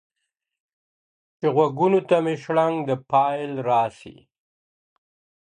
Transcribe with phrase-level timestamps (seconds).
[1.39, 4.17] چي غوږونو ته مي شرنګ د پایل راسي.